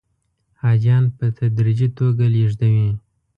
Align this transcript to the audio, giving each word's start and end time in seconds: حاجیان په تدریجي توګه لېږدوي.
حاجیان 0.63 1.03
په 1.17 1.25
تدریجي 1.37 1.87
توګه 1.99 2.25
لېږدوي. 2.33 2.89